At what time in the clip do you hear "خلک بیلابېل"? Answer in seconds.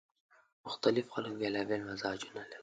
1.13-1.81